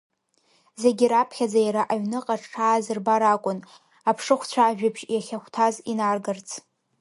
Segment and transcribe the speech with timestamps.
[0.81, 3.59] Зегь раԥхьаӡа иара аҩныҟа дшааз рбар акәын,
[4.09, 6.49] аԥшыхәцәа ажәабжь иахьахәҭаз инаргарц.